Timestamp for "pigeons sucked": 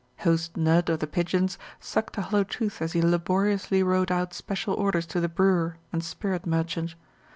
1.05-2.17